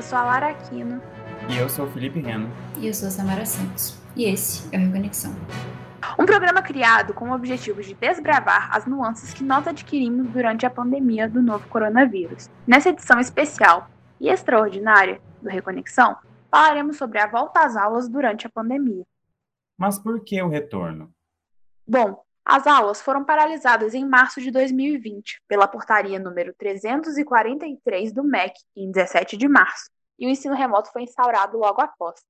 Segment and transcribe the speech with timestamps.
[0.00, 0.98] Eu sou a Lara Aquino.
[1.46, 2.48] E eu sou o Felipe Reno.
[2.78, 4.00] E eu sou a Samara Santos.
[4.16, 5.30] E esse é o Reconexão.
[6.18, 10.70] Um programa criado com o objetivo de desbravar as nuances que nós adquirimos durante a
[10.70, 12.48] pandemia do novo coronavírus.
[12.66, 16.16] Nessa edição especial e extraordinária do Reconexão,
[16.50, 19.04] falaremos sobre a volta às aulas durante a pandemia.
[19.76, 21.12] Mas por que o retorno?
[21.86, 28.54] Bom, as aulas foram paralisadas em março de 2020 pela portaria número 343 do MEC,
[28.74, 32.20] em 17 de março, e o ensino remoto foi instaurado logo após.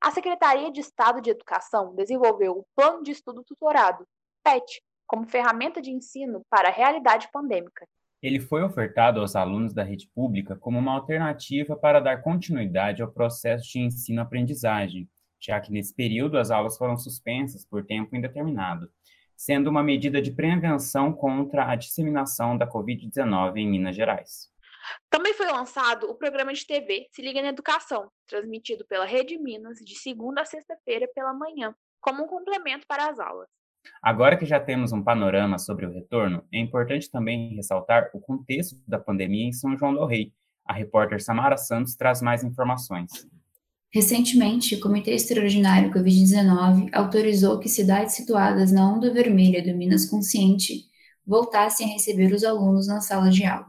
[0.00, 4.06] A Secretaria de Estado de Educação desenvolveu o Plano de Estudo Tutorado,
[4.44, 7.86] PET, como ferramenta de ensino para a realidade pandêmica.
[8.22, 13.10] Ele foi ofertado aos alunos da rede pública como uma alternativa para dar continuidade ao
[13.10, 15.08] processo de ensino-aprendizagem,
[15.40, 18.88] já que nesse período as aulas foram suspensas por tempo indeterminado
[19.38, 24.48] sendo uma medida de prevenção contra a disseminação da Covid-19 em Minas Gerais.
[25.08, 29.78] Também foi lançado o programa de TV Se Liga na Educação, transmitido pela Rede Minas
[29.78, 33.48] de segunda a sexta-feira pela manhã, como um complemento para as aulas.
[34.02, 38.76] Agora que já temos um panorama sobre o retorno, é importante também ressaltar o contexto
[38.88, 40.32] da pandemia em São João do Rei.
[40.66, 43.08] A repórter Samara Santos traz mais informações.
[43.90, 50.84] Recentemente, o Comitê Extraordinário Covid-19 autorizou que cidades situadas na onda vermelha do Minas Consciente
[51.26, 53.68] voltassem a receber os alunos na sala de aula.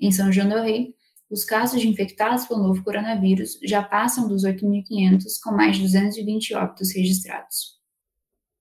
[0.00, 0.94] Em São João del Rei,
[1.30, 6.54] os casos de infectados pelo novo coronavírus já passam dos 8.500, com mais de 220
[6.54, 7.78] óbitos registrados.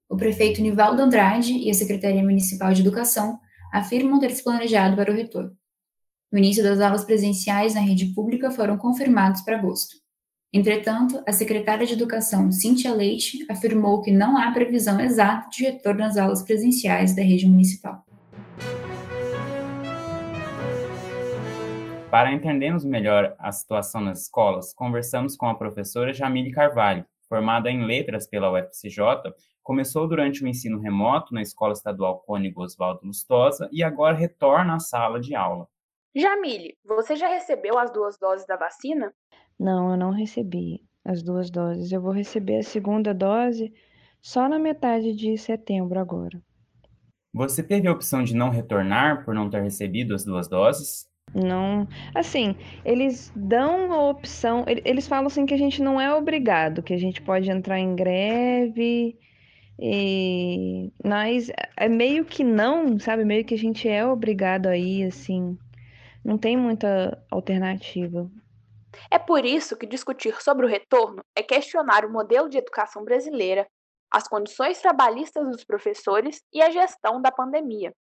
[0.10, 3.40] O prefeito Nivaldo Andrade e a Secretaria Municipal de Educação
[3.74, 5.56] afirmam ter se planejado para o retorno.
[6.32, 10.01] O início das aulas presenciais na rede pública foram confirmados para agosto.
[10.54, 16.04] Entretanto, a secretária de Educação, Cíntia Leite, afirmou que não há previsão exata de retorno
[16.04, 18.04] às aulas presenciais da rede municipal.
[22.10, 27.86] Para entendermos melhor a situação nas escolas, conversamos com a professora Jamile Carvalho, formada em
[27.86, 29.34] Letras pela UFCJ,
[29.64, 34.80] começou durante o ensino remoto na Escola Estadual Cônigo Oswaldo Lustosa e agora retorna à
[34.80, 35.70] sala de aula.
[36.14, 39.14] Jamile, você já recebeu as duas doses da vacina?
[39.62, 41.92] Não, eu não recebi as duas doses.
[41.92, 43.72] Eu vou receber a segunda dose
[44.20, 46.42] só na metade de setembro agora.
[47.32, 51.08] Você teve a opção de não retornar por não ter recebido as duas doses?
[51.36, 56.82] Não, assim, eles dão a opção, eles falam assim que a gente não é obrigado,
[56.82, 59.16] que a gente pode entrar em greve,
[59.80, 60.92] e...
[61.06, 63.24] mas é meio que não, sabe?
[63.24, 65.56] Meio que a gente é obrigado aí, assim,
[66.26, 68.30] não tem muita alternativa.
[69.10, 73.68] É por isso que discutir sobre o retorno é questionar o modelo de educação brasileira,
[74.12, 77.94] as condições trabalhistas dos professores e a gestão da pandemia.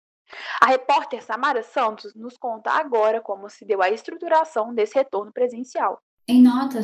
[0.61, 6.01] A repórter Samara Santos nos conta agora como se deu a estruturação desse retorno presencial.
[6.29, 6.83] Em nota, a,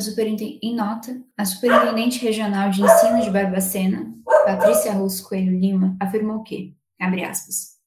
[0.61, 4.13] em nota, a Superintendente Regional de Ensino de Barbacena,
[4.45, 7.77] Patrícia Russo Coelho Lima, afirmou que, abre aspas,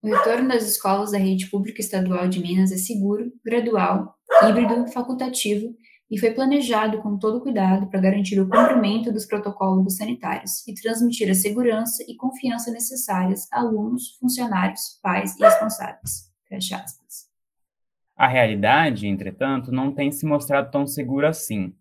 [0.00, 5.74] o retorno das escolas da rede pública estadual de Minas é seguro, gradual híbrido, facultativo
[6.10, 11.30] e foi planejado com todo cuidado para garantir o cumprimento dos protocolos sanitários e transmitir
[11.30, 16.32] a segurança e confiança necessárias a alunos, funcionários, pais e responsáveis.
[16.48, 17.28] Fecha aspas.
[18.16, 21.74] A realidade, entretanto, não tem se mostrado tão segura assim.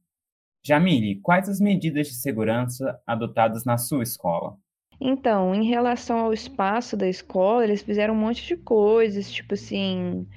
[0.64, 4.58] Jamile, quais as medidas de segurança adotadas na sua escola?
[5.00, 10.28] Então, em relação ao espaço da escola, eles fizeram um monte de coisas, tipo assim,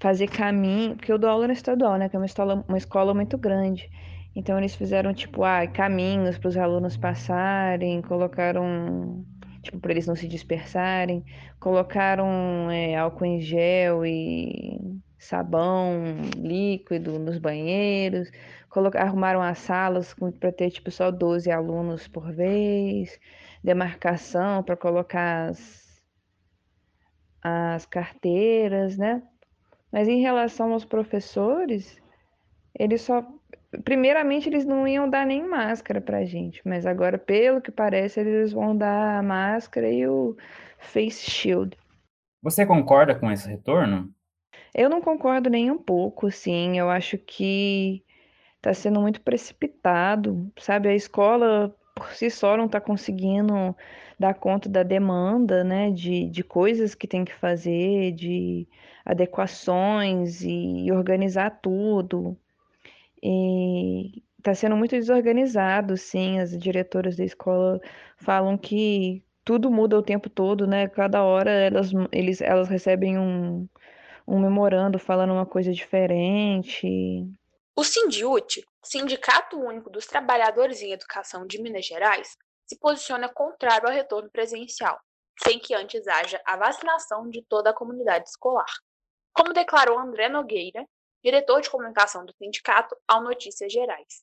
[0.00, 2.08] fazer caminho, porque eu dou aula na estadual, né?
[2.08, 3.90] Que é uma escola, uma escola muito grande.
[4.34, 9.24] Então eles fizeram tipo, ah, caminhos para os alunos passarem, colocaram
[9.62, 11.24] tipo para eles não se dispersarem,
[11.58, 14.80] colocaram é, álcool em gel e
[15.18, 16.02] sabão
[16.36, 18.30] líquido nos banheiros,
[18.70, 23.18] colocaram, arrumaram as salas para ter tipo só 12 alunos por vez,
[23.62, 26.02] demarcação para colocar as,
[27.42, 29.22] as carteiras, né?
[29.92, 32.00] Mas em relação aos professores,
[32.78, 33.26] eles só.
[33.84, 38.52] Primeiramente, eles não iam dar nem máscara pra gente, mas agora, pelo que parece, eles
[38.52, 40.36] vão dar a máscara e o
[40.78, 41.76] face shield.
[42.42, 44.10] Você concorda com esse retorno?
[44.74, 46.78] Eu não concordo nem um pouco, sim.
[46.78, 48.02] Eu acho que
[48.56, 50.88] está sendo muito precipitado, sabe?
[50.88, 53.76] A escola por si só não está conseguindo
[54.18, 55.90] dar conta da demanda, né?
[55.90, 58.66] De, de coisas que tem que fazer, de
[59.04, 62.36] adequações e organizar tudo.
[63.22, 66.38] E está sendo muito desorganizado, sim.
[66.40, 67.80] As diretoras da escola
[68.16, 70.88] falam que tudo muda o tempo todo, né?
[70.88, 73.68] Cada hora elas, eles, elas recebem um,
[74.26, 77.24] um memorando falando uma coisa diferente.
[77.74, 82.36] O Sindiute, Sindicato Único dos Trabalhadores em Educação de Minas Gerais,
[82.68, 84.98] se posiciona contrário ao retorno presencial,
[85.42, 88.70] sem que antes haja a vacinação de toda a comunidade escolar.
[89.32, 90.84] Como declarou André Nogueira,
[91.24, 94.22] diretor de comunicação do sindicato, ao Notícias Gerais.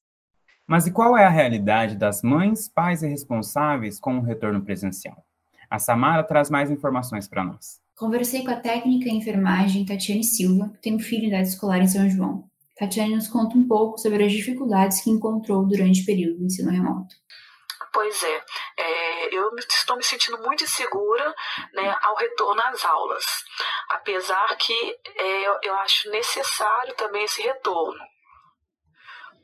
[0.68, 5.26] Mas e qual é a realidade das mães, pais e responsáveis com o retorno presencial?
[5.70, 7.80] A Samara traz mais informações para nós.
[7.96, 11.80] Conversei com a técnica em enfermagem Tatiane Silva, que tem um filho em idade escolar
[11.80, 12.50] em São João.
[12.78, 16.72] Tatiane nos conta um pouco sobre as dificuldades que encontrou durante o período do ensino
[16.72, 17.16] remoto.
[17.96, 18.46] Pois é,
[18.76, 21.34] é, eu estou me sentindo muito insegura
[21.72, 23.26] né, ao retorno às aulas,
[23.88, 27.98] apesar que é, eu acho necessário também esse retorno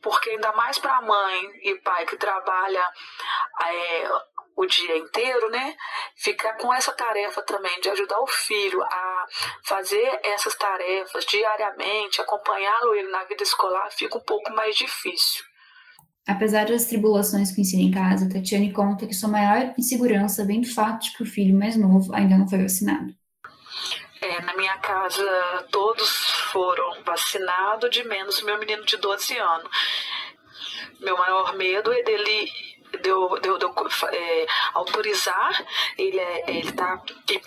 [0.01, 2.83] porque ainda mais para a mãe e pai que trabalha
[3.63, 4.09] é,
[4.56, 5.77] o dia inteiro, né?
[6.18, 9.27] Ficar com essa tarefa também de ajudar o filho a
[9.63, 15.45] fazer essas tarefas diariamente, acompanhá-lo ele na vida escolar, fica um pouco mais difícil.
[16.31, 20.74] Apesar das tribulações o ensino em casa, Tatiane conta que sua maior insegurança vem do
[20.74, 23.13] fato de que o filho mais novo ainda não foi vacinado.
[24.22, 26.10] É, na minha casa, todos
[26.51, 29.69] foram vacinados, de menos o meu menino de 12 anos.
[31.01, 32.50] Meu maior medo é dele
[33.01, 33.74] de eu, de eu, de eu
[34.12, 35.66] é, autorizar
[35.98, 37.01] ele é, ele tá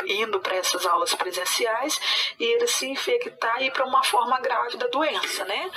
[0.07, 2.01] indo para essas aulas presenciais
[2.41, 5.71] e ele se infectar e ir para uma forma grave da doença, né?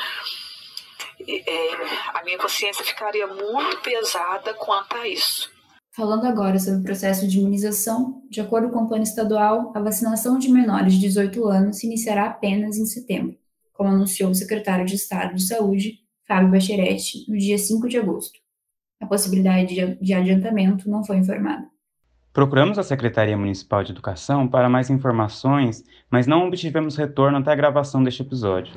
[1.20, 5.50] É, a minha consciência ficaria muito pesada quanto a isso.
[5.96, 10.38] Falando agora sobre o processo de imunização, de acordo com o plano estadual, a vacinação
[10.38, 13.36] de menores de 18 anos se iniciará apenas em setembro,
[13.74, 15.96] como anunciou o secretário de Estado de Saúde,
[16.28, 18.38] Fábio Bacheretti, no dia 5 de agosto.
[19.02, 21.66] A possibilidade de adiantamento não foi informada.
[22.32, 27.56] Procuramos a Secretaria Municipal de Educação para mais informações, mas não obtivemos retorno até a
[27.56, 28.72] gravação deste episódio.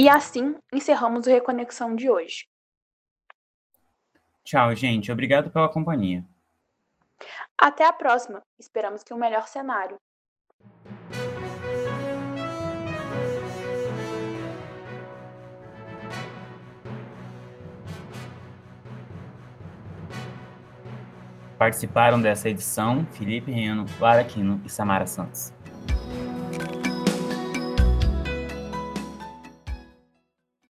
[0.00, 2.46] E assim encerramos o Reconexão de hoje.
[4.44, 5.10] Tchau, gente.
[5.10, 6.24] Obrigado pela companhia.
[7.60, 8.40] Até a próxima.
[8.60, 9.96] Esperamos que um melhor cenário.
[21.58, 25.52] Participaram dessa edição Felipe Reno, Lara Quino e Samara Santos.